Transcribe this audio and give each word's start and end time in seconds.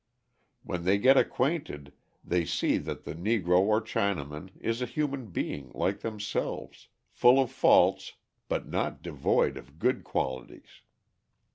When 0.63 0.83
they 0.83 0.97
get 0.97 1.15
acquainted 1.15 1.93
they 2.23 2.43
see 2.43 2.79
that 2.79 3.03
the 3.03 3.13
Negro 3.13 3.59
or 3.59 3.79
Chinaman 3.79 4.49
is 4.59 4.81
a 4.81 4.87
human 4.87 5.27
being 5.27 5.71
like 5.75 5.99
themselves, 5.99 6.87
full 7.11 7.39
of 7.39 7.51
faults, 7.51 8.13
but 8.47 8.67
not 8.67 9.03
devoid 9.03 9.57
of 9.57 9.77
good 9.77 10.03
qualities. 10.03 10.81